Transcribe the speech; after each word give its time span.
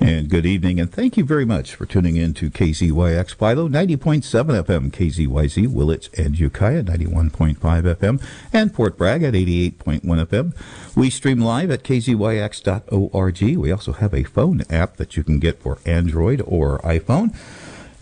And 0.00 0.30
good 0.30 0.46
evening, 0.46 0.78
and 0.78 0.92
thank 0.92 1.16
you 1.16 1.24
very 1.24 1.44
much 1.44 1.74
for 1.74 1.84
tuning 1.84 2.16
in 2.16 2.32
to 2.34 2.50
KZYX 2.50 3.34
Philo, 3.34 3.68
90.7 3.68 4.64
FM, 4.64 4.90
KZYZ, 4.92 5.66
Willits 5.68 6.08
and 6.16 6.38
Ukiah, 6.38 6.84
91.5 6.84 7.58
FM, 7.58 8.22
and 8.52 8.72
Fort 8.72 8.96
Bragg 8.96 9.24
at 9.24 9.34
88.1 9.34 10.02
FM. 10.02 10.54
We 10.96 11.10
stream 11.10 11.40
live 11.40 11.72
at 11.72 11.82
kzyx.org. 11.82 13.42
We 13.56 13.72
also 13.72 13.92
have 13.92 14.14
a 14.14 14.22
phone 14.22 14.62
app 14.70 14.98
that 14.98 15.16
you 15.16 15.24
can 15.24 15.40
get 15.40 15.60
for 15.60 15.78
Android 15.84 16.42
or 16.46 16.78
iPhone. 16.80 17.34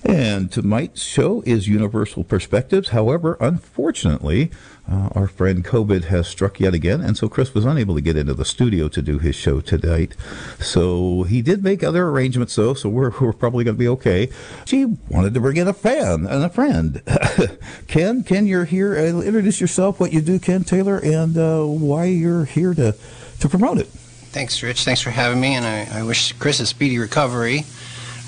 And 0.09 0.53
tonight's 0.53 1.03
show 1.03 1.43
is 1.45 1.67
Universal 1.67 2.25
Perspectives. 2.25 2.91
However, 2.91 3.37
unfortunately, 3.41 4.53
uh, 4.89 5.09
our 5.17 5.27
friend 5.27 5.65
COVID 5.65 6.05
has 6.05 6.29
struck 6.29 6.61
yet 6.61 6.75
again, 6.75 7.01
and 7.01 7.17
so 7.17 7.29
Chris 7.29 7.53
was 7.55 7.65
unable 7.65 7.97
to 7.97 8.01
get 8.01 8.17
into 8.17 8.33
the 8.33 8.45
studio 8.45 8.87
to 8.87 9.03
do 9.03 9.19
his 9.19 9.35
show 9.35 9.61
tonight. 9.61 10.15
So 10.61 11.25
he 11.25 11.43
did 11.43 11.65
make 11.65 11.83
other 11.83 12.07
arrangements, 12.07 12.55
though, 12.55 12.75
so 12.75 12.89
we're, 12.89 13.11
we're 13.21 13.33
probably 13.33 13.65
going 13.65 13.75
to 13.75 13.81
be 13.81 13.89
okay. 13.89 14.29
She 14.65 14.85
wanted 14.85 15.35
to 15.35 15.41
bring 15.41 15.57
in 15.57 15.67
a 15.67 15.73
fan 15.73 16.25
and 16.25 16.45
a 16.45 16.51
friend. 16.51 17.03
Ken, 17.89 18.23
Ken, 18.23 18.47
you're 18.47 18.65
here. 18.65 18.97
Uh, 18.97 19.23
introduce 19.23 19.61
yourself, 19.61 19.99
what 19.99 20.13
you 20.13 20.21
do, 20.21 20.39
Ken 20.39 20.63
Taylor, 20.63 20.99
and 20.99 21.37
uh, 21.37 21.65
why 21.65 22.05
you're 22.05 22.45
here 22.45 22.75
to, 22.75 22.95
to 23.41 23.49
promote 23.49 23.79
it. 23.79 23.89
Thanks, 23.89 24.63
Rich. 24.63 24.85
Thanks 24.85 25.01
for 25.01 25.11
having 25.11 25.41
me, 25.41 25.55
and 25.55 25.65
I, 25.65 26.01
I 26.01 26.03
wish 26.05 26.33
Chris 26.35 26.61
a 26.61 26.67
speedy 26.67 26.99
recovery. 26.99 27.65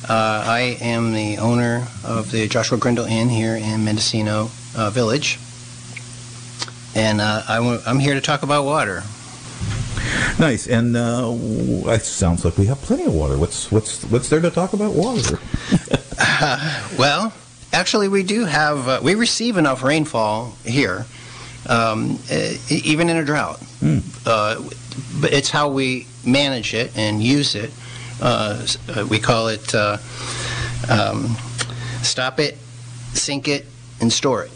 Uh, 0.07 0.45
I 0.47 0.79
am 0.81 1.13
the 1.13 1.39
owner 1.39 1.87
of 2.05 2.31
the 2.31 2.47
Joshua 2.47 2.79
Grindle 2.79 3.05
Inn 3.07 3.29
here 3.29 3.57
in 3.57 3.85
Mendocino 3.85 4.49
uh, 4.77 4.91
Village, 4.91 5.39
and 6.95 7.21
uh, 7.21 7.43
I 7.49 7.57
w- 7.57 7.81
I'm 7.85 7.99
here 7.99 8.15
to 8.15 8.21
talk 8.21 8.43
about 8.43 8.65
water. 8.65 9.03
Nice, 10.39 10.69
and 10.69 10.97
uh, 10.97 11.35
it 11.91 12.03
sounds 12.03 12.45
like 12.45 12.57
we 12.57 12.67
have 12.67 12.81
plenty 12.83 13.05
of 13.05 13.13
water. 13.15 13.37
What's 13.37 13.73
what's 13.73 14.05
what's 14.05 14.29
there 14.29 14.41
to 14.41 14.51
talk 14.51 14.73
about 14.73 14.93
water? 14.95 15.41
well, 16.99 17.33
actually, 17.73 18.07
we 18.09 18.23
do 18.23 18.45
have. 18.45 18.89
Uh, 18.89 19.01
we 19.03 19.17
receive 19.17 19.57
enough 19.57 19.83
rainfall 19.83 20.57
here, 20.65 21.07
um, 21.67 22.19
even 22.71 23.09
in 23.09 23.17
a 23.17 23.25
drought. 23.25 23.61
Mm. 23.81 24.03
but 25.21 25.33
it's 25.33 25.51
how 25.51 25.69
we 25.69 26.07
manage 26.25 26.73
it 26.75 26.97
and 26.97 27.23
use 27.23 27.55
it 27.55 27.71
uh, 27.71 27.73
uh, 27.73 27.88
we 29.09 29.19
call 29.19 29.49
it 29.49 29.75
uh, 29.75 29.99
um, 30.89 31.37
stop 32.03 32.39
it, 32.41 32.57
sink 33.15 33.49
it, 33.49 33.67
and 34.01 34.13
store 34.13 34.45
it. 34.45 34.51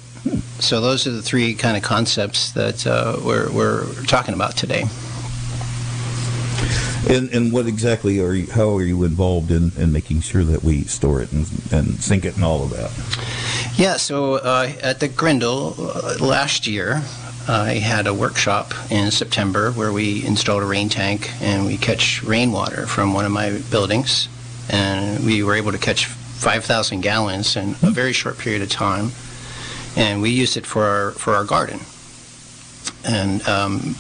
So 0.61 0.81
those 0.81 1.07
are 1.07 1.11
the 1.11 1.23
three 1.23 1.55
kind 1.55 1.77
of 1.77 1.83
concepts 1.83 2.53
that 2.53 2.87
uh, 2.87 3.19
we're, 3.25 3.51
we're 3.53 3.93
talking 4.05 4.35
about 4.35 4.57
today. 4.57 4.85
And, 7.09 7.31
and 7.31 7.53
what 7.53 7.67
exactly 7.67 8.21
are 8.21 8.33
you? 8.33 8.47
How 8.47 8.77
are 8.77 8.83
you 8.83 9.03
involved 9.03 9.51
in, 9.51 9.73
in 9.77 9.93
making 9.93 10.21
sure 10.21 10.45
that 10.45 10.63
we 10.63 10.85
store 10.85 11.21
it 11.21 11.33
and, 11.33 11.47
and 11.73 12.01
sink 12.01 12.25
it 12.25 12.37
and 12.37 12.45
all 12.45 12.63
of 12.63 12.71
that? 12.71 12.93
Yeah. 13.77 13.97
So 13.97 14.35
uh, 14.35 14.73
at 14.81 15.01
the 15.01 15.09
Grindle 15.09 15.75
uh, 15.79 16.17
last 16.21 16.69
year, 16.69 17.03
I 17.49 17.75
had 17.75 18.07
a 18.07 18.15
workshop 18.15 18.73
in 18.91 19.11
September 19.11 19.73
where 19.73 19.93
we 19.93 20.25
installed 20.25 20.63
a 20.63 20.67
rain 20.67 20.89
tank 20.89 21.31
and 21.41 21.67
we 21.67 21.77
catch 21.77 22.23
rainwater 22.23 22.87
from 22.87 23.15
one 23.15 23.25
of 23.25 23.33
my 23.33 23.59
buildings. 23.71 24.29
And 24.71 25.25
we 25.25 25.43
were 25.43 25.55
able 25.55 25.73
to 25.73 25.79
catch 25.79 26.07
5,000 26.07 27.01
gallons 27.01 27.57
in 27.57 27.71
a 27.83 27.91
very 27.91 28.13
short 28.13 28.39
period 28.39 28.63
of 28.63 28.69
time. 28.69 29.11
And 29.97 30.23
we 30.23 30.31
used 30.31 30.57
it 30.57 30.67
for 30.67 30.85
our, 30.85 31.11
for 31.13 31.35
our 31.35 31.45
garden. 31.45 31.81
And 33.05 33.47
um, 33.49 33.97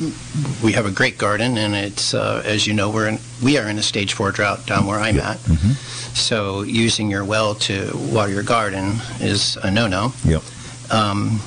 we 0.62 0.72
have 0.72 0.86
a 0.86 0.90
great 0.90 1.18
garden, 1.18 1.58
and 1.58 1.74
it's 1.74 2.14
uh, 2.14 2.42
as 2.44 2.68
you 2.68 2.72
know 2.72 2.88
we're 2.88 3.08
in, 3.08 3.18
we 3.42 3.58
are 3.58 3.68
in 3.68 3.76
a 3.78 3.82
stage 3.82 4.12
four 4.12 4.30
drought 4.30 4.64
down 4.66 4.86
where 4.86 4.98
I'm 4.98 5.18
at. 5.18 5.38
Mm-hmm. 5.38 5.72
So 6.14 6.62
using 6.62 7.10
your 7.10 7.24
well 7.24 7.56
to 7.56 7.90
water 7.94 8.32
your 8.32 8.44
garden 8.44 8.94
is 9.20 9.56
a 9.56 9.70
no-no. 9.70 10.12
Yep. 10.24 10.42
Um, 10.90 11.40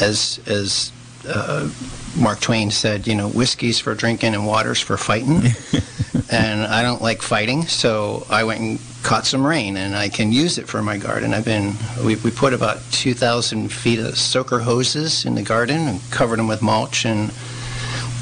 as 0.00 0.40
as 0.46 0.92
uh, 1.28 1.68
Mark 2.16 2.40
Twain 2.40 2.70
said, 2.70 3.06
you 3.06 3.14
know, 3.14 3.28
whiskey's 3.28 3.78
for 3.78 3.94
drinking 3.94 4.34
and 4.34 4.46
water's 4.46 4.80
for 4.80 4.96
fighting. 4.96 5.42
and 6.30 6.62
I 6.62 6.82
don't 6.82 7.02
like 7.02 7.22
fighting, 7.22 7.66
so 7.66 8.26
I 8.30 8.44
went 8.44 8.60
and 8.60 8.80
caught 9.02 9.26
some 9.26 9.46
rain, 9.46 9.76
and 9.76 9.96
I 9.96 10.08
can 10.08 10.32
use 10.32 10.58
it 10.58 10.68
for 10.68 10.82
my 10.82 10.98
garden. 10.98 11.34
I've 11.34 11.44
been, 11.44 11.74
we, 12.04 12.16
we 12.16 12.30
put 12.30 12.52
about 12.52 12.78
2,000 12.92 13.72
feet 13.72 13.98
of 13.98 14.18
soaker 14.18 14.58
hoses 14.60 15.24
in 15.24 15.34
the 15.34 15.42
garden 15.42 15.88
and 15.88 16.00
covered 16.10 16.38
them 16.38 16.48
with 16.48 16.62
mulch, 16.62 17.04
and 17.04 17.30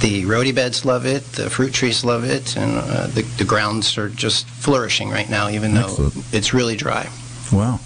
the 0.01 0.25
rhodie 0.27 0.55
beds 0.55 0.85
love 0.85 1.07
it, 1.07 1.25
the 1.33 1.51
fruit 1.51 1.73
trees 1.73 2.05
love 2.05 2.25
it, 2.25 2.57
and 2.57 2.79
uh, 2.79 3.07
the, 3.09 3.23
the 3.39 3.45
grounds 3.45 3.99
are 3.99 4.09
just 4.09 4.47
flourishing 4.47 5.11
right 5.11 5.29
now, 5.29 5.49
even 5.49 5.77
Excellent. 5.77 6.15
though 6.15 6.21
it's 6.33 6.55
really 6.55 6.77
dry. 6.77 7.09
Wow. 7.53 7.81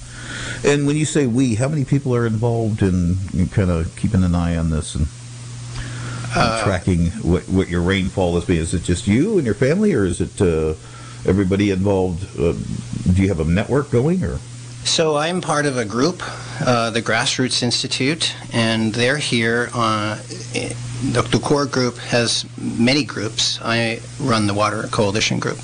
And 0.64 0.86
when 0.86 0.96
you 0.96 1.04
say 1.04 1.26
we, 1.26 1.56
how 1.56 1.68
many 1.68 1.84
people 1.84 2.14
are 2.14 2.26
involved 2.26 2.82
in, 2.82 3.16
in 3.34 3.48
kind 3.48 3.70
of 3.70 3.94
keeping 3.96 4.22
an 4.22 4.34
eye 4.34 4.56
on 4.56 4.70
this 4.70 4.94
and, 4.94 5.06
uh, 6.34 6.62
tracking 6.64 7.06
what, 7.22 7.42
what 7.48 7.68
your 7.68 7.82
rainfall 7.82 8.36
is 8.38 8.44
being? 8.44 8.60
Is 8.60 8.72
it 8.72 8.82
just 8.84 9.06
you 9.06 9.36
and 9.38 9.44
your 9.44 9.54
family, 9.54 9.92
or 9.92 10.04
is 10.04 10.20
it 10.20 10.40
uh, 10.40 10.74
everybody 11.26 11.70
involved? 11.70 12.24
Uh, 12.38 12.54
do 13.12 13.22
you 13.22 13.28
have 13.28 13.40
a 13.40 13.44
network 13.44 13.90
going, 13.90 14.24
or? 14.24 14.38
So 14.84 15.16
I'm 15.16 15.40
part 15.40 15.66
of 15.66 15.76
a 15.76 15.84
group, 15.84 16.22
uh, 16.60 16.90
the 16.90 17.02
Grassroots 17.02 17.62
Institute, 17.62 18.34
and 18.52 18.94
they're 18.94 19.18
here. 19.18 19.70
On, 19.74 20.18
the, 21.02 21.40
core 21.42 21.66
group 21.66 21.96
has 21.98 22.46
many 22.58 23.04
groups. 23.04 23.58
I 23.62 24.00
run 24.20 24.46
the 24.46 24.54
Water 24.54 24.84
Coalition 24.84 25.40
group. 25.40 25.58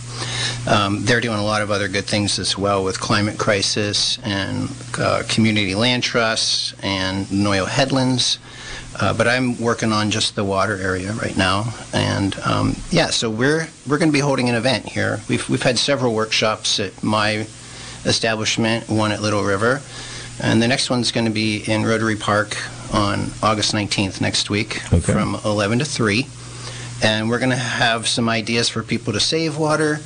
Um, 0.67 1.05
they're 1.05 1.21
doing 1.21 1.39
a 1.39 1.45
lot 1.45 1.63
of 1.63 1.71
other 1.71 1.87
good 1.87 2.05
things 2.05 2.39
as 2.39 2.59
well 2.59 2.83
with 2.83 2.99
climate 2.99 3.39
crisis 3.39 4.19
and 4.25 4.69
uh, 4.99 5.23
community 5.29 5.75
land 5.75 6.03
trusts 6.03 6.75
and 6.83 7.27
Noyo 7.27 7.69
headlands. 7.69 8.39
Uh, 9.01 9.15
but 9.15 9.29
I'm 9.29 9.61
working 9.61 9.93
on 9.93 10.11
just 10.11 10.35
the 10.35 10.45
water 10.45 10.77
area 10.77 11.13
right 11.13 11.37
now, 11.37 11.73
and 11.95 12.37
um, 12.41 12.75
yeah, 12.91 13.07
so 13.11 13.31
we're 13.31 13.69
we're 13.87 13.99
going 13.99 14.09
to 14.09 14.13
be 14.13 14.19
holding 14.19 14.49
an 14.49 14.57
event 14.57 14.87
here. 14.87 15.21
We've 15.29 15.49
we've 15.49 15.63
had 15.63 15.79
several 15.79 16.15
workshops 16.15 16.81
at 16.81 17.01
my 17.01 17.47
establishment, 18.05 18.89
one 18.89 19.13
at 19.13 19.23
Little 19.23 19.45
River, 19.45 19.83
and 20.41 20.61
the 20.61 20.67
next 20.67 20.91
one's 20.91 21.13
going 21.13 21.27
to 21.27 21.33
be 21.33 21.63
in 21.71 21.85
Rotary 21.85 22.17
Park 22.17 22.57
on 22.93 23.31
August 23.43 23.75
19th 23.75 24.21
next 24.21 24.51
week 24.51 24.83
okay. 24.93 25.13
from 25.13 25.37
11 25.45 25.81
to 25.81 25.85
3, 25.85 26.27
and 27.03 27.29
we're 27.29 27.39
going 27.39 27.51
to 27.51 27.57
have 27.57 28.07
some 28.09 28.29
ideas 28.29 28.69
for 28.69 28.83
people 28.83 29.13
to 29.13 29.21
save 29.21 29.59
water 29.59 30.01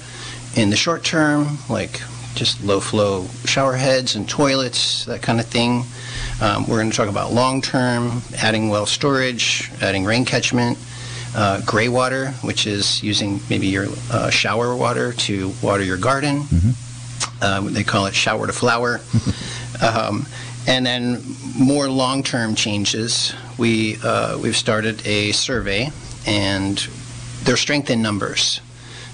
in 0.57 0.71
the 0.71 0.77
short 0.77 1.05
term, 1.05 1.59
like 1.69 2.01
just 2.35 2.63
low 2.65 2.81
flow 2.81 3.27
shower 3.45 3.75
heads 3.75 4.17
and 4.17 4.29
toilets, 4.29 5.05
that 5.07 5.23
kind 5.23 5.41
of 5.41 5.47
thing. 5.47 5.85
Um, 6.41 6.67
we're 6.67 6.79
going 6.79 6.91
to 6.91 6.97
talk 6.97 7.09
about 7.09 7.33
long 7.33 7.63
term, 7.63 8.23
adding 8.37 8.69
well 8.69 8.87
storage, 8.87 9.71
adding 9.81 10.05
rain 10.05 10.25
catchment, 10.25 10.79
uh, 11.35 11.61
gray 11.65 11.89
water, 11.89 12.31
which 12.43 12.67
is 12.67 13.03
using 13.03 13.41
maybe 13.49 13.67
your 13.67 13.87
uh, 14.11 14.31
shower 14.31 14.75
water 14.75 15.13
to 15.13 15.53
water 15.63 15.83
your 15.83 15.99
garden. 15.99 16.43
Mm-hmm. 16.43 16.71
Uh, 17.41 17.61
they 17.71 17.85
call 17.85 18.07
it 18.07 18.15
shower 18.15 18.47
to 18.47 18.53
flower. 18.53 19.01
um, 19.83 20.27
and 20.67 20.87
then 20.87 21.23
more 21.59 21.89
long 21.89 22.23
term 22.23 22.55
changes. 22.55 23.35
We, 23.59 23.99
uh, 24.03 24.39
we've 24.39 24.57
started 24.57 25.07
a 25.07 25.33
survey, 25.33 25.91
and 26.27 26.79
there's 27.43 27.61
strength 27.61 27.91
in 27.91 28.03
numbers. 28.03 28.61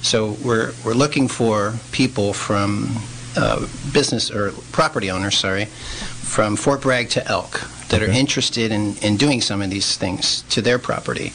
So 0.02 0.36
we're, 0.44 0.72
we're 0.84 0.94
looking 0.94 1.28
for 1.28 1.74
people 1.90 2.32
from 2.32 2.96
uh, 3.36 3.66
business 3.92 4.30
or 4.30 4.52
property 4.72 5.10
owners, 5.10 5.36
sorry, 5.36 5.64
from 5.64 6.56
Fort 6.56 6.82
Bragg 6.82 7.08
to 7.10 7.26
Elk 7.26 7.60
that 7.88 8.02
okay. 8.02 8.10
are 8.10 8.14
interested 8.14 8.70
in, 8.70 8.96
in 8.98 9.16
doing 9.16 9.40
some 9.40 9.62
of 9.62 9.70
these 9.70 9.96
things 9.96 10.42
to 10.50 10.62
their 10.62 10.78
property. 10.78 11.32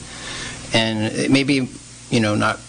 And 0.74 1.14
it 1.14 1.32
may 1.32 1.44
be, 1.44 1.68
you 2.10 2.20
know, 2.20 2.36
not 2.36 2.60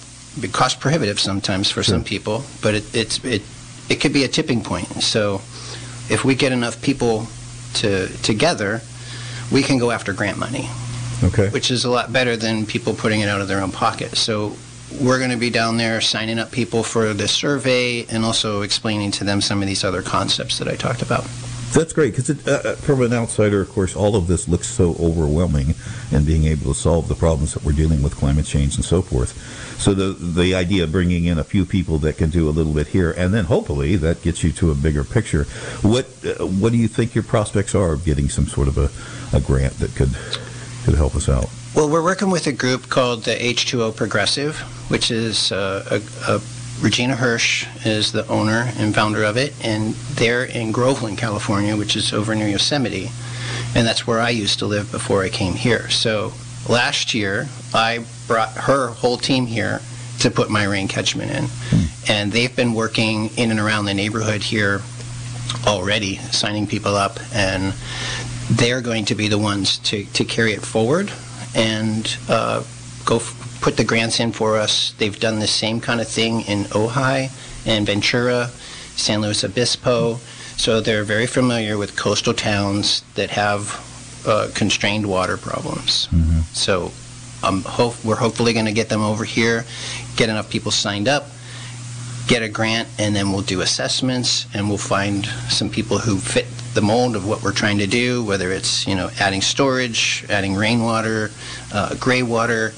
be 0.40 0.48
cost 0.48 0.80
prohibitive 0.80 1.20
sometimes 1.20 1.70
for 1.70 1.82
sure. 1.82 1.94
some 1.94 2.04
people, 2.04 2.42
but 2.60 2.74
it, 2.74 2.94
it's, 2.94 3.24
it, 3.24 3.42
it 3.88 4.00
could 4.00 4.12
be 4.12 4.24
a 4.24 4.28
tipping 4.28 4.62
point. 4.62 4.86
So 5.02 5.42
if 6.08 6.24
we 6.24 6.34
get 6.34 6.52
enough 6.52 6.80
people 6.82 7.26
to, 7.74 8.08
together, 8.18 8.82
we 9.50 9.62
can 9.62 9.78
go 9.78 9.90
after 9.90 10.12
grant 10.12 10.38
money. 10.38 10.68
Okay. 11.22 11.48
Which 11.48 11.70
is 11.70 11.84
a 11.84 11.90
lot 11.90 12.12
better 12.12 12.36
than 12.36 12.66
people 12.66 12.94
putting 12.94 13.20
it 13.20 13.28
out 13.28 13.40
of 13.40 13.48
their 13.48 13.60
own 13.60 13.72
pocket. 13.72 14.16
So 14.16 14.56
we're 15.00 15.18
going 15.18 15.30
to 15.30 15.36
be 15.36 15.50
down 15.50 15.76
there 15.76 16.00
signing 16.00 16.38
up 16.38 16.50
people 16.52 16.82
for 16.82 17.14
the 17.14 17.28
survey 17.28 18.04
and 18.06 18.24
also 18.24 18.62
explaining 18.62 19.10
to 19.12 19.24
them 19.24 19.40
some 19.40 19.62
of 19.62 19.68
these 19.68 19.84
other 19.84 20.02
concepts 20.02 20.58
that 20.58 20.68
I 20.68 20.76
talked 20.76 21.02
about. 21.02 21.26
That's 21.74 21.92
great 21.92 22.14
because 22.14 22.30
uh, 22.30 22.62
uh, 22.64 22.74
from 22.76 23.02
an 23.02 23.12
outsider, 23.12 23.60
of 23.60 23.68
course, 23.68 23.96
all 23.96 24.14
of 24.14 24.28
this 24.28 24.46
looks 24.46 24.68
so 24.68 24.94
overwhelming, 25.00 25.74
and 26.12 26.24
being 26.24 26.44
able 26.44 26.72
to 26.72 26.78
solve 26.78 27.08
the 27.08 27.16
problems 27.16 27.52
that 27.54 27.64
we're 27.64 27.72
dealing 27.72 28.00
with, 28.00 28.14
climate 28.14 28.46
change 28.46 28.76
and 28.76 28.84
so 28.84 29.02
forth. 29.02 29.32
So 29.80 29.92
the 29.92 30.12
the 30.12 30.54
idea 30.54 30.84
of 30.84 30.92
bringing 30.92 31.24
in 31.24 31.36
a 31.36 31.42
few 31.42 31.64
people 31.66 31.98
that 31.98 32.16
can 32.16 32.30
do 32.30 32.48
a 32.48 32.52
little 32.52 32.72
bit 32.72 32.86
here, 32.86 33.10
and 33.10 33.34
then 33.34 33.46
hopefully 33.46 33.96
that 33.96 34.22
gets 34.22 34.44
you 34.44 34.52
to 34.52 34.70
a 34.70 34.74
bigger 34.76 35.02
picture. 35.02 35.44
What 35.82 36.06
uh, 36.24 36.46
what 36.46 36.70
do 36.70 36.78
you 36.78 36.86
think 36.86 37.12
your 37.16 37.24
prospects 37.24 37.74
are 37.74 37.92
of 37.92 38.04
getting 38.04 38.28
some 38.28 38.46
sort 38.46 38.68
of 38.68 38.78
a, 38.78 39.36
a 39.36 39.40
grant 39.40 39.74
that 39.80 39.96
could 39.96 40.16
could 40.84 40.94
help 40.94 41.16
us 41.16 41.28
out? 41.28 41.50
Well, 41.74 41.90
we're 41.90 42.04
working 42.04 42.30
with 42.30 42.46
a 42.46 42.52
group 42.52 42.88
called 42.88 43.24
the 43.24 43.34
H2O 43.34 43.96
Progressive, 43.96 44.60
which 44.90 45.10
is 45.10 45.50
uh, 45.50 45.84
a, 45.90 46.34
a, 46.34 46.40
Regina 46.84 47.16
Hirsch 47.16 47.66
is 47.86 48.12
the 48.12 48.28
owner 48.28 48.70
and 48.76 48.94
founder 48.94 49.24
of 49.24 49.38
it, 49.38 49.54
and 49.64 49.94
they're 49.94 50.44
in 50.44 50.70
Groveland, 50.70 51.16
California, 51.16 51.74
which 51.78 51.96
is 51.96 52.12
over 52.12 52.34
near 52.34 52.46
Yosemite, 52.46 53.10
and 53.74 53.86
that's 53.86 54.06
where 54.06 54.20
I 54.20 54.28
used 54.28 54.58
to 54.58 54.66
live 54.66 54.92
before 54.92 55.22
I 55.22 55.30
came 55.30 55.54
here. 55.54 55.88
So 55.88 56.34
last 56.68 57.14
year, 57.14 57.48
I 57.72 58.04
brought 58.26 58.50
her 58.50 58.88
whole 58.88 59.16
team 59.16 59.46
here 59.46 59.80
to 60.18 60.30
put 60.30 60.50
my 60.50 60.64
rain 60.64 60.86
catchment 60.86 61.30
in, 61.30 61.46
and 62.06 62.30
they've 62.30 62.54
been 62.54 62.74
working 62.74 63.30
in 63.38 63.50
and 63.50 63.58
around 63.58 63.86
the 63.86 63.94
neighborhood 63.94 64.42
here 64.42 64.82
already, 65.66 66.16
signing 66.32 66.66
people 66.66 66.96
up, 66.96 67.18
and 67.34 67.72
they're 68.50 68.82
going 68.82 69.06
to 69.06 69.14
be 69.14 69.28
the 69.28 69.38
ones 69.38 69.78
to, 69.78 70.04
to 70.12 70.22
carry 70.22 70.52
it 70.52 70.60
forward 70.60 71.10
and 71.54 72.18
uh, 72.28 72.62
go 73.06 73.16
f- 73.16 73.53
put 73.64 73.78
the 73.78 73.84
grants 73.84 74.20
in 74.20 74.30
for 74.30 74.58
us. 74.58 74.92
They've 74.98 75.18
done 75.18 75.38
the 75.38 75.46
same 75.46 75.80
kind 75.80 75.98
of 75.98 76.06
thing 76.06 76.42
in 76.42 76.64
Ojai 76.64 77.30
and 77.66 77.86
Ventura, 77.86 78.48
San 78.94 79.22
Luis 79.22 79.42
Obispo. 79.42 80.16
So 80.58 80.82
they're 80.82 81.02
very 81.02 81.26
familiar 81.26 81.78
with 81.78 81.96
coastal 81.96 82.34
towns 82.34 83.02
that 83.14 83.30
have 83.30 83.80
uh, 84.26 84.48
constrained 84.54 85.06
water 85.06 85.38
problems. 85.38 86.08
So 86.52 86.92
um, 87.42 87.62
hope, 87.62 87.94
we're 88.04 88.16
hopefully 88.16 88.52
going 88.52 88.66
to 88.66 88.72
get 88.72 88.90
them 88.90 89.00
over 89.00 89.24
here, 89.24 89.64
get 90.16 90.28
enough 90.28 90.50
people 90.50 90.70
signed 90.70 91.08
up, 91.08 91.28
get 92.28 92.42
a 92.42 92.50
grant, 92.50 92.86
and 92.98 93.16
then 93.16 93.32
we'll 93.32 93.40
do 93.40 93.62
assessments, 93.62 94.46
and 94.52 94.68
we'll 94.68 94.76
find 94.76 95.24
some 95.48 95.70
people 95.70 95.96
who 95.96 96.18
fit 96.18 96.46
the 96.74 96.82
mold 96.82 97.16
of 97.16 97.26
what 97.26 97.42
we're 97.42 97.52
trying 97.52 97.78
to 97.78 97.86
do, 97.86 98.22
whether 98.24 98.52
it's, 98.52 98.86
you 98.86 98.94
know, 98.94 99.08
adding 99.18 99.40
storage, 99.40 100.26
adding 100.28 100.54
rainwater, 100.54 101.30
uh, 101.72 101.94
gray 101.94 102.22
water, 102.22 102.74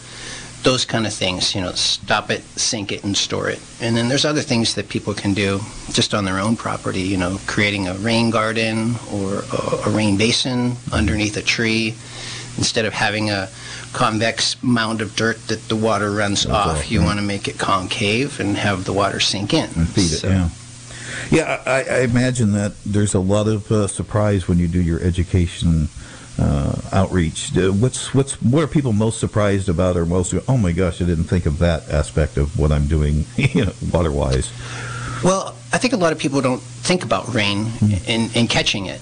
those 0.66 0.84
kind 0.84 1.06
of 1.06 1.12
things, 1.14 1.54
you 1.54 1.60
know, 1.60 1.70
stop 1.72 2.28
it, 2.28 2.42
sink 2.58 2.90
it, 2.90 3.04
and 3.04 3.16
store 3.16 3.48
it. 3.48 3.60
And 3.80 3.96
then 3.96 4.08
there's 4.08 4.24
other 4.24 4.40
things 4.42 4.74
that 4.74 4.88
people 4.88 5.14
can 5.14 5.32
do 5.32 5.60
just 5.92 6.12
on 6.12 6.24
their 6.24 6.40
own 6.40 6.56
property, 6.56 7.02
you 7.02 7.16
know, 7.16 7.38
creating 7.46 7.86
a 7.86 7.94
rain 7.94 8.30
garden 8.30 8.96
or 9.12 9.44
a, 9.52 9.86
a 9.86 9.90
rain 9.90 10.16
basin 10.16 10.74
underneath 10.92 11.36
a 11.36 11.42
tree 11.42 11.94
instead 12.58 12.84
of 12.84 12.92
having 12.92 13.30
a 13.30 13.48
convex 13.92 14.60
mound 14.60 15.00
of 15.00 15.14
dirt 15.14 15.38
that 15.46 15.60
the 15.68 15.76
water 15.76 16.10
runs 16.10 16.44
off. 16.46 16.78
off, 16.78 16.90
You 16.90 16.98
right. 16.98 17.06
want 17.06 17.20
to 17.20 17.24
make 17.24 17.46
it 17.46 17.58
concave 17.58 18.40
and 18.40 18.56
have 18.56 18.84
the 18.84 18.92
water 18.92 19.20
sink 19.20 19.54
in. 19.54 19.70
and 19.76 19.88
feed 19.88 20.12
it. 20.14 20.24
Yeah, 20.24 20.48
yeah. 21.30 21.62
I, 21.64 21.84
I 21.84 22.00
imagine 22.00 22.50
that 22.54 22.72
there's 22.84 23.14
a 23.14 23.20
lot 23.20 23.46
of 23.46 23.70
uh, 23.70 23.86
surprise 23.86 24.48
when 24.48 24.58
you 24.58 24.66
do 24.66 24.82
your 24.82 25.00
education 25.00 25.88
uh, 26.38 26.80
outreach. 26.92 27.56
Uh, 27.56 27.72
What's 27.72 28.14
what's 28.14 28.40
what 28.42 28.62
are 28.62 28.66
people 28.66 28.92
most 28.92 29.18
surprised 29.18 29.68
about, 29.68 29.96
or 29.96 30.06
most? 30.06 30.34
Oh 30.48 30.56
my 30.56 30.72
gosh, 30.72 31.00
I 31.00 31.04
didn't 31.04 31.24
think 31.24 31.46
of 31.46 31.58
that 31.58 31.88
aspect 31.88 32.36
of 32.36 32.58
what 32.58 32.72
I'm 32.72 32.86
doing, 32.86 33.24
you 33.36 33.66
know, 33.66 33.72
water 33.92 34.12
wise. 34.12 34.52
Well, 35.24 35.56
I 35.72 35.78
think 35.78 35.94
a 35.94 35.96
lot 35.96 36.12
of 36.12 36.18
people 36.18 36.40
don't 36.42 36.60
think 36.60 37.04
about 37.04 37.32
rain 37.34 37.72
in, 38.06 38.30
in 38.34 38.46
catching 38.48 38.86
it. 38.86 39.00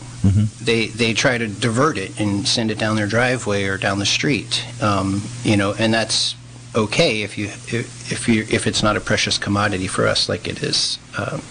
They 0.63 0.87
they 0.87 1.13
try 1.13 1.37
to 1.37 1.47
divert 1.49 1.99
it 1.99 2.19
and 2.19 2.49
send 2.49 2.71
it 2.71 2.79
down 2.79 2.97
their 2.97 3.07
driveway 3.07 3.65
or 3.65 3.77
down 3.77 3.99
the 3.99 4.07
street. 4.07 4.65
Um, 4.81 5.23
you 5.43 5.57
know, 5.57 5.75
and 5.79 5.93
that's 5.93 6.35
okay 6.75 7.23
if 7.23 7.37
you 7.37 7.47
if, 7.47 8.11
if 8.11 8.29
you 8.29 8.47
if 8.51 8.67
it's 8.67 8.83
not 8.83 8.97
a 8.97 9.01
precious 9.01 9.37
commodity 9.37 9.87
for 9.87 10.07
us 10.07 10.29
like 10.29 10.49
it 10.49 10.63
is. 10.63 10.99
Um, 11.19 11.43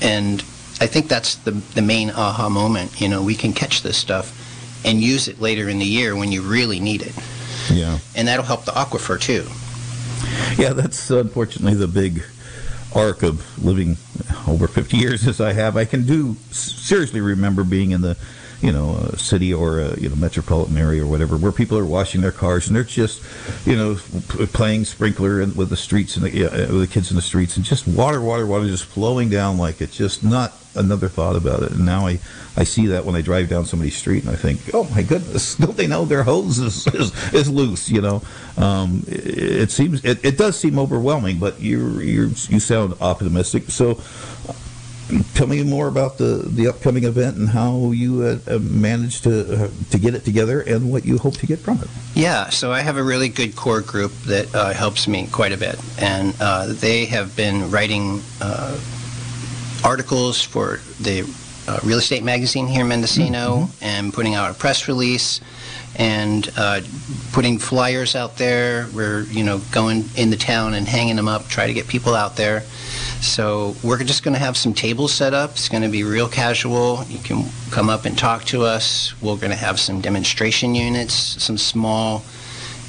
and 0.00 0.40
I 0.80 0.86
think 0.86 1.08
that's 1.08 1.34
the 1.36 1.50
the 1.50 1.82
main 1.82 2.10
aha 2.10 2.48
moment. 2.48 3.00
You 3.00 3.08
know, 3.08 3.22
we 3.24 3.34
can 3.34 3.52
catch 3.52 3.82
this 3.82 3.96
stuff 3.96 4.45
and 4.86 5.00
use 5.00 5.28
it 5.28 5.40
later 5.40 5.68
in 5.68 5.78
the 5.78 5.84
year 5.84 6.16
when 6.16 6.32
you 6.32 6.40
really 6.42 6.80
need 6.80 7.02
it, 7.02 7.12
Yeah, 7.70 7.98
and 8.14 8.28
that'll 8.28 8.44
help 8.44 8.64
the 8.64 8.72
aquifer 8.72 9.20
too. 9.20 9.44
yeah. 10.62 10.72
That's 10.72 11.10
unfortunately 11.10 11.74
the 11.74 11.88
big 11.88 12.22
arc 12.94 13.22
of 13.22 13.62
living 13.62 13.96
over 14.48 14.66
50 14.66 14.96
years 14.96 15.26
as 15.26 15.40
I 15.40 15.52
have. 15.52 15.76
I 15.76 15.84
can 15.84 16.06
do 16.06 16.36
seriously 16.52 17.20
remember 17.20 17.64
being 17.64 17.90
in 17.90 18.00
the 18.00 18.16
you 18.62 18.72
know, 18.72 18.96
a 19.12 19.18
city 19.18 19.52
or 19.52 19.80
a 19.80 20.00
you 20.00 20.08
know 20.08 20.16
metropolitan 20.16 20.78
area 20.78 21.04
or 21.04 21.06
whatever, 21.06 21.36
where 21.36 21.52
people 21.52 21.76
are 21.76 21.84
washing 21.84 22.22
their 22.22 22.32
cars 22.32 22.66
and 22.68 22.74
they're 22.74 22.84
just, 22.84 23.22
you 23.66 23.76
know, 23.76 23.96
playing 24.54 24.86
sprinkler 24.86 25.42
in, 25.42 25.54
with 25.54 25.68
the 25.68 25.76
streets 25.76 26.16
and 26.16 26.24
the, 26.24 26.34
yeah, 26.34 26.46
uh, 26.46 26.72
with 26.72 26.80
the 26.80 26.86
kids 26.86 27.10
in 27.10 27.16
the 27.16 27.22
streets 27.22 27.56
and 27.58 27.66
just 27.66 27.86
water, 27.86 28.18
water, 28.22 28.46
water 28.46 28.64
just 28.66 28.86
flowing 28.86 29.28
down 29.28 29.58
like 29.58 29.82
it's 29.82 29.94
just 29.94 30.24
not 30.24 30.54
another 30.76 31.08
thought 31.08 31.36
about 31.36 31.62
it. 31.62 31.72
And 31.72 31.84
now 31.86 32.06
I, 32.06 32.20
I 32.56 32.64
see 32.64 32.86
that 32.88 33.04
when 33.04 33.14
I 33.14 33.22
drive 33.22 33.48
down 33.48 33.64
somebody's 33.64 33.96
street 33.96 34.24
and 34.24 34.32
I 34.32 34.36
think, 34.36 34.60
oh 34.74 34.84
my 34.84 35.02
goodness, 35.02 35.54
don't 35.56 35.76
they 35.76 35.86
know 35.86 36.04
their 36.04 36.22
hose 36.22 36.58
is, 36.58 36.86
is, 36.88 37.32
is 37.32 37.50
loose? 37.50 37.90
You 37.90 38.00
know, 38.00 38.22
um, 38.56 39.04
it, 39.06 39.26
it 39.62 39.70
seems 39.70 40.04
it, 40.04 40.24
it 40.24 40.38
does 40.38 40.58
seem 40.58 40.78
overwhelming, 40.78 41.38
but 41.38 41.60
you 41.60 42.00
you 42.00 42.60
sound 42.60 42.94
optimistic. 43.00 43.64
So 43.70 44.00
tell 45.34 45.46
me 45.46 45.62
more 45.62 45.88
about 45.88 46.18
the, 46.18 46.42
the 46.46 46.66
upcoming 46.66 47.04
event 47.04 47.36
and 47.36 47.48
how 47.48 47.92
you 47.92 48.22
uh, 48.22 48.38
uh, 48.54 48.58
managed 48.58 49.22
to 49.24 49.64
uh, 49.64 49.70
to 49.90 49.98
get 49.98 50.14
it 50.14 50.24
together 50.24 50.60
and 50.60 50.90
what 50.90 51.04
you 51.04 51.18
hope 51.18 51.36
to 51.38 51.46
get 51.46 51.58
from 51.58 51.80
it. 51.80 51.88
Yeah, 52.14 52.48
so 52.48 52.72
I 52.72 52.80
have 52.80 52.96
a 52.96 53.02
really 53.02 53.28
good 53.28 53.54
core 53.56 53.80
group 53.80 54.12
that 54.26 54.52
uh, 54.54 54.72
helps 54.72 55.06
me 55.06 55.28
quite 55.30 55.52
a 55.52 55.56
bit, 55.56 55.78
and 55.98 56.34
uh, 56.40 56.72
they 56.72 57.04
have 57.06 57.36
been 57.36 57.70
writing 57.70 58.20
uh, 58.40 58.78
articles 59.86 60.42
for 60.42 60.80
the 61.00 61.22
uh, 61.68 61.78
real 61.84 61.98
estate 61.98 62.24
magazine 62.24 62.66
here 62.66 62.82
in 62.82 62.88
Mendocino 62.88 63.68
and 63.80 64.12
putting 64.12 64.34
out 64.34 64.50
a 64.50 64.54
press 64.54 64.88
release 64.88 65.40
and 65.94 66.50
uh, 66.56 66.80
putting 67.32 67.56
flyers 67.56 68.16
out 68.16 68.36
there. 68.36 68.88
We're 68.92 69.22
you 69.22 69.44
know 69.44 69.60
going 69.70 70.04
in 70.16 70.30
the 70.30 70.36
town 70.36 70.74
and 70.74 70.88
hanging 70.88 71.14
them 71.14 71.28
up, 71.28 71.46
try 71.46 71.68
to 71.68 71.72
get 71.72 71.86
people 71.86 72.14
out 72.14 72.36
there. 72.36 72.62
So 73.20 73.76
we're 73.82 74.02
just 74.02 74.24
going 74.24 74.34
to 74.34 74.40
have 74.40 74.56
some 74.56 74.74
tables 74.74 75.12
set 75.12 75.32
up. 75.32 75.52
It's 75.52 75.68
going 75.68 75.84
to 75.84 75.88
be 75.88 76.02
real 76.02 76.28
casual. 76.28 77.04
You 77.08 77.20
can 77.20 77.44
come 77.70 77.88
up 77.88 78.04
and 78.04 78.18
talk 78.18 78.44
to 78.46 78.62
us. 78.62 79.14
We're 79.22 79.36
going 79.36 79.50
to 79.50 79.56
have 79.56 79.78
some 79.78 80.00
demonstration 80.00 80.74
units, 80.74 81.14
some 81.14 81.56
small, 81.56 82.24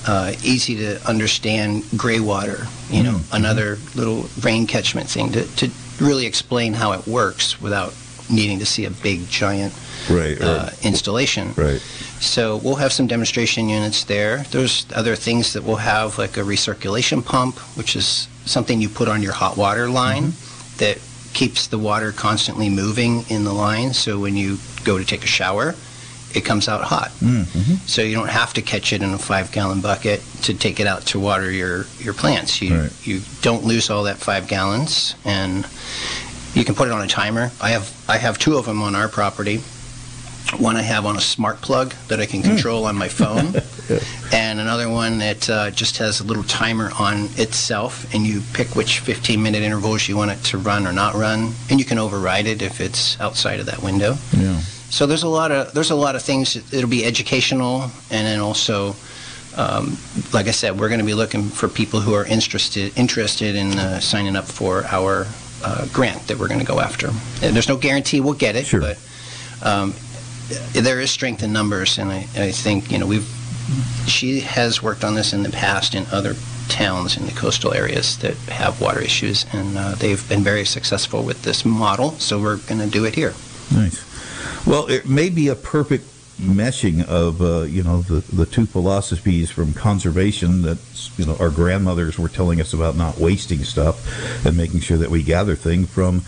uh, 0.05 0.33
easy 0.43 0.75
to 0.77 1.07
understand 1.07 1.83
gray 1.95 2.19
water. 2.19 2.65
You 2.89 3.03
know, 3.03 3.19
another 3.31 3.77
little 3.95 4.25
rain 4.41 4.67
catchment 4.67 5.09
thing 5.09 5.31
to, 5.31 5.43
to 5.57 5.71
really 5.99 6.25
explain 6.25 6.73
how 6.73 6.91
it 6.93 7.07
works 7.07 7.59
without 7.61 7.93
needing 8.29 8.59
to 8.59 8.65
see 8.65 8.85
a 8.85 8.91
big 8.91 9.27
giant 9.29 9.73
Right. 10.09 10.39
uh, 10.41 10.69
installation. 10.83 11.53
right. 11.55 11.81
So 12.19 12.57
we'll 12.57 12.75
have 12.75 12.91
some 12.93 13.07
demonstration 13.07 13.69
units 13.69 14.03
there. 14.05 14.45
There's 14.51 14.85
other 14.95 15.15
things 15.15 15.53
that 15.53 15.63
we'll 15.63 15.75
have, 15.77 16.17
like 16.17 16.37
a 16.37 16.41
recirculation 16.41 17.23
pump, 17.23 17.57
which 17.77 17.95
is 17.95 18.27
something 18.45 18.81
you 18.81 18.89
put 18.89 19.07
on 19.07 19.21
your 19.21 19.33
hot 19.33 19.55
water 19.57 19.89
line 19.89 20.33
that 20.77 20.97
keeps 21.33 21.67
the 21.67 21.77
water 21.77 22.11
constantly 22.11 22.69
moving 22.69 23.23
in 23.29 23.43
the 23.43 23.53
line. 23.53 23.93
So 23.93 24.17
when 24.19 24.35
you 24.35 24.57
go 24.83 24.97
to 24.97 25.05
take 25.05 25.23
a 25.23 25.27
shower, 25.27 25.75
it 26.35 26.41
comes 26.45 26.67
out 26.67 26.81
hot. 26.83 27.09
Mm-hmm. 27.21 27.75
So 27.87 28.01
you 28.01 28.15
don't 28.15 28.29
have 28.29 28.53
to 28.55 28.61
catch 28.61 28.93
it 28.93 29.01
in 29.01 29.11
a 29.13 29.17
five 29.17 29.51
gallon 29.51 29.81
bucket 29.81 30.21
to 30.43 30.53
take 30.53 30.79
it 30.79 30.87
out 30.87 31.03
to 31.07 31.19
water 31.19 31.49
your, 31.51 31.85
your 31.99 32.13
plants. 32.13 32.61
You, 32.61 32.75
Right. 32.81 33.07
you 33.07 33.21
don't 33.41 33.63
lose 33.63 33.89
all 33.89 34.03
that 34.03 34.17
five 34.17 34.47
gallons 34.47 35.15
and 35.25 35.65
you 36.53 36.63
can 36.65 36.75
put 36.75 36.87
it 36.87 36.91
on 36.91 37.01
a 37.01 37.07
timer. 37.07 37.51
I 37.61 37.69
have, 37.69 37.91
I 38.09 38.17
have 38.17 38.37
two 38.37 38.57
of 38.57 38.65
them 38.65 38.81
on 38.81 38.95
our 38.95 39.07
property. 39.07 39.61
One 40.59 40.77
I 40.77 40.81
have 40.81 41.05
on 41.05 41.17
a 41.17 41.21
smart 41.21 41.59
plug 41.61 41.93
that 42.07 42.21
I 42.21 42.25
can 42.25 42.41
control 42.41 42.85
on 42.85 42.95
my 42.95 43.09
phone, 43.09 43.53
and 44.33 44.61
another 44.61 44.89
one 44.89 45.17
that 45.17 45.49
uh, 45.49 45.71
just 45.71 45.97
has 45.97 46.21
a 46.21 46.23
little 46.23 46.43
timer 46.43 46.89
on 46.97 47.25
itself, 47.35 48.11
and 48.15 48.25
you 48.25 48.41
pick 48.53 48.73
which 48.73 48.99
15 48.99 49.43
minute 49.43 49.61
intervals 49.61 50.07
you 50.07 50.15
want 50.15 50.31
it 50.31 50.41
to 50.45 50.57
run 50.57 50.87
or 50.87 50.93
not 50.93 51.15
run, 51.15 51.51
and 51.69 51.79
you 51.79 51.85
can 51.85 51.97
override 51.99 52.47
it 52.47 52.61
if 52.61 52.79
it's 52.79 53.19
outside 53.19 53.59
of 53.59 53.65
that 53.65 53.83
window. 53.83 54.15
Yeah. 54.31 54.61
So 54.89 55.05
there's 55.05 55.23
a 55.23 55.27
lot 55.27 55.51
of 55.51 55.73
there's 55.73 55.91
a 55.91 55.95
lot 55.95 56.15
of 56.15 56.21
things. 56.21 56.55
It'll 56.73 56.89
be 56.89 57.03
educational, 57.05 57.83
and 58.09 58.25
then 58.27 58.39
also, 58.39 58.95
um, 59.55 59.97
like 60.33 60.47
I 60.47 60.51
said, 60.51 60.79
we're 60.79 60.87
going 60.89 60.99
to 61.01 61.05
be 61.05 61.13
looking 61.13 61.49
for 61.49 61.67
people 61.67 61.99
who 61.99 62.13
are 62.13 62.25
interested 62.25 62.97
interested 62.97 63.55
in 63.55 63.77
uh, 63.77 63.99
signing 63.99 64.35
up 64.35 64.45
for 64.45 64.85
our 64.85 65.27
uh, 65.63 65.85
grant 65.93 66.27
that 66.27 66.37
we're 66.37 66.47
going 66.47 66.61
to 66.61 66.65
go 66.65 66.79
after. 66.79 67.07
And 67.41 67.53
there's 67.55 67.67
no 67.67 67.77
guarantee 67.77 68.21
we'll 68.21 68.33
get 68.33 68.55
it, 68.55 68.65
Sure. 68.65 68.79
but 68.79 68.97
um, 69.61 69.93
there 70.73 71.01
is 71.01 71.11
strength 71.11 71.43
in 71.43 71.51
numbers, 71.51 71.97
and 71.97 72.09
I, 72.11 72.19
I 72.37 72.51
think 72.51 72.91
you 72.91 72.97
know 72.97 73.07
we've. 73.07 73.27
She 74.07 74.39
has 74.39 74.81
worked 74.81 75.03
on 75.03 75.13
this 75.15 75.33
in 75.33 75.43
the 75.43 75.49
past 75.49 75.93
in 75.93 76.05
other 76.13 76.35
towns 76.69 77.17
in 77.17 77.25
the 77.25 77.33
coastal 77.33 77.73
areas 77.73 78.17
that 78.19 78.35
have 78.47 78.79
water 78.79 79.01
issues, 79.01 79.45
and 79.51 79.77
uh, 79.77 79.95
they've 79.95 80.27
been 80.29 80.41
very 80.43 80.63
successful 80.63 81.21
with 81.23 81.43
this 81.43 81.65
model. 81.65 82.11
So 82.11 82.39
we're 82.39 82.55
going 82.57 82.79
to 82.79 82.87
do 82.87 83.03
it 83.03 83.15
here. 83.15 83.33
Nice. 83.73 84.06
Well, 84.67 84.87
it 84.87 85.07
may 85.07 85.29
be 85.29 85.47
a 85.47 85.55
perfect 85.55 86.03
meshing 86.41 87.07
of 87.07 87.41
uh, 87.41 87.61
you 87.61 87.83
know 87.83 88.01
the 88.01 88.19
the 88.35 88.45
two 88.45 88.65
philosophies 88.65 89.49
from 89.49 89.73
conservation 89.73 90.63
that 90.63 90.77
you 91.15 91.25
know 91.25 91.37
our 91.39 91.49
grandmothers 91.49 92.19
were 92.19 92.27
telling 92.27 92.59
us 92.59 92.73
about 92.73 92.97
not 92.97 93.17
wasting 93.17 93.63
stuff 93.63 94.45
and 94.45 94.57
making 94.57 94.81
sure 94.81 94.97
that 94.97 95.09
we 95.09 95.23
gather 95.23 95.55
things 95.55 95.89
from 95.89 96.21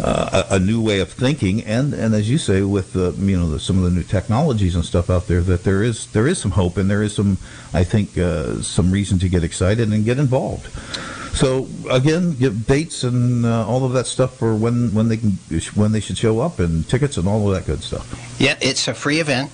uh, 0.00 0.44
a, 0.50 0.56
a 0.56 0.58
new 0.58 0.82
way 0.82 1.00
of 1.00 1.10
thinking 1.10 1.64
and 1.64 1.94
and 1.94 2.14
as 2.14 2.28
you 2.28 2.36
say 2.36 2.60
with 2.60 2.92
the 2.92 3.12
you 3.12 3.38
know 3.38 3.48
the, 3.48 3.58
some 3.58 3.78
of 3.78 3.84
the 3.84 3.90
new 3.90 4.04
technologies 4.04 4.74
and 4.74 4.84
stuff 4.84 5.08
out 5.08 5.26
there 5.26 5.40
that 5.40 5.64
there 5.64 5.82
is 5.82 6.08
there 6.12 6.28
is 6.28 6.38
some 6.38 6.50
hope 6.50 6.76
and 6.76 6.90
there 6.90 7.02
is 7.02 7.14
some 7.14 7.38
I 7.72 7.84
think 7.84 8.18
uh, 8.18 8.60
some 8.60 8.92
reason 8.92 9.18
to 9.20 9.30
get 9.30 9.42
excited 9.42 9.90
and 9.90 10.04
get 10.04 10.18
involved. 10.18 10.68
So 11.38 11.68
again, 11.88 12.34
give 12.34 12.66
dates 12.66 13.04
and 13.04 13.46
uh, 13.46 13.64
all 13.64 13.84
of 13.84 13.92
that 13.92 14.08
stuff 14.08 14.36
for 14.36 14.56
when 14.56 14.92
when 14.92 15.08
they 15.08 15.18
can 15.18 15.38
when 15.76 15.92
they 15.92 16.00
should 16.00 16.18
show 16.18 16.40
up 16.40 16.58
and 16.58 16.88
tickets 16.88 17.16
and 17.16 17.28
all 17.28 17.48
of 17.48 17.54
that 17.54 17.64
good 17.64 17.84
stuff. 17.84 18.40
Yeah, 18.40 18.58
it's 18.60 18.88
a 18.88 18.94
free 18.94 19.20
event. 19.20 19.52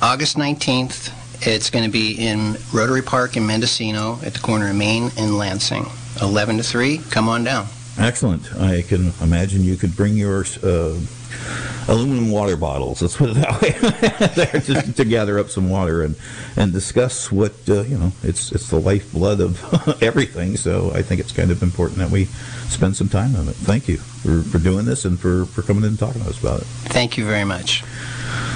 August 0.00 0.36
19th. 0.36 1.12
It's 1.44 1.68
going 1.68 1.84
to 1.84 1.90
be 1.90 2.12
in 2.12 2.56
Rotary 2.72 3.02
Park 3.02 3.36
in 3.36 3.44
Mendocino 3.44 4.20
at 4.24 4.34
the 4.34 4.38
corner 4.38 4.70
of 4.70 4.76
Main 4.76 5.10
and 5.18 5.36
Lansing. 5.36 5.86
11 6.22 6.58
to 6.58 6.62
3. 6.62 6.98
Come 7.10 7.28
on 7.28 7.42
down. 7.42 7.66
Excellent. 7.98 8.54
I 8.54 8.82
can 8.82 9.12
imagine 9.20 9.64
you 9.64 9.76
could 9.76 9.96
bring 9.96 10.14
your 10.14 10.46
uh, 10.62 10.94
aluminum 11.88 12.30
water 12.30 12.56
bottles. 12.56 13.02
Let's 13.02 13.16
put 13.16 13.30
it 13.30 13.34
that 13.34 13.62
way. 13.62 13.70
there 14.34 14.60
just 14.60 14.96
to, 14.96 15.04
gather 15.04 15.38
up 15.38 15.50
some 15.50 15.70
water 15.70 16.02
and 16.02 16.16
and 16.56 16.72
discuss 16.72 17.30
what 17.30 17.52
uh, 17.68 17.82
you 17.82 17.98
know. 17.98 18.12
It's 18.22 18.52
it's 18.52 18.70
the 18.70 18.80
lifeblood 18.80 19.40
of 19.40 20.02
everything. 20.02 20.56
So 20.56 20.90
I 20.92 21.02
think 21.02 21.20
it's 21.20 21.32
kind 21.32 21.50
of 21.50 21.62
important 21.62 21.98
that 21.98 22.10
we 22.10 22.24
spend 22.68 22.96
some 22.96 23.08
time 23.08 23.36
on 23.36 23.48
it. 23.48 23.54
Thank 23.54 23.88
you 23.88 23.98
for, 23.98 24.42
for 24.42 24.58
doing 24.58 24.84
this 24.84 25.04
and 25.04 25.18
for 25.18 25.46
for 25.46 25.62
coming 25.62 25.84
in 25.84 25.90
and 25.90 25.98
talking 25.98 26.22
to 26.22 26.28
us 26.28 26.40
about 26.40 26.60
it. 26.60 26.66
Thank 26.66 27.16
you 27.16 27.24
very 27.24 27.44
much. 27.44 27.84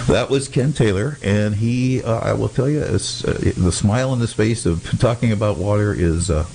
That 0.07 0.29
was 0.29 0.49
Ken 0.49 0.73
Taylor, 0.73 1.19
and 1.23 1.55
he, 1.55 2.03
uh, 2.03 2.19
I 2.19 2.33
will 2.33 2.49
tell 2.49 2.69
you, 2.69 2.81
uh, 2.81 2.91
the 2.91 3.71
smile 3.73 4.11
on 4.11 4.19
his 4.19 4.33
face 4.33 4.67
of 4.67 4.99
talking 4.99 5.31
about 5.31 5.57
water 5.57 5.95
is 5.95 6.31
uh, 6.31 6.47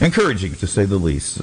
encouraging, 0.00 0.54
to 0.56 0.66
say 0.66 0.86
the 0.86 0.96
least. 0.96 1.42